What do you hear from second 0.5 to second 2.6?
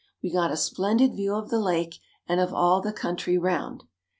splendid view of the lake and of